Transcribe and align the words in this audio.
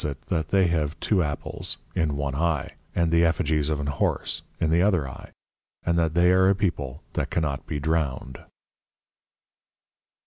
_that 0.29 0.47
they 0.47 0.65
have 0.65 0.99
two 0.99 1.21
Apples 1.21 1.77
in 1.93 2.17
one 2.17 2.33
Eye, 2.33 2.71
and 2.95 3.11
the 3.11 3.23
Effigies 3.23 3.69
of 3.69 3.79
an 3.79 3.85
Horse 3.85 4.41
in 4.59 4.71
the 4.71 4.81
other 4.81 5.07
Eye; 5.07 5.29
and 5.83 5.95
that 5.99 6.15
they 6.15 6.31
are 6.31 6.49
a 6.49 6.55
people 6.55 7.03
that 7.13 7.29
cannot 7.29 7.67
be 7.67 7.79
drowned. 7.79 8.43